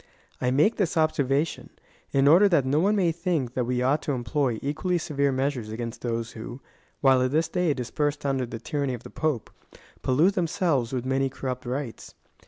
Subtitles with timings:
[0.41, 1.69] I make this observation,
[2.11, 5.69] in order that no one may think that we ought to employ equally severe measures
[5.71, 6.59] against those who,
[7.01, 9.51] while at this day dis persed under the tyranny of the Pope,
[10.01, 12.15] pollute themselves with many corruj)t rites.